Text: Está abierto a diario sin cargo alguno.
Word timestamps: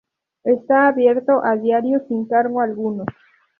Está 0.45 0.87
abierto 0.87 1.45
a 1.45 1.55
diario 1.57 1.99
sin 2.07 2.25
cargo 2.25 2.59
alguno. 2.61 3.05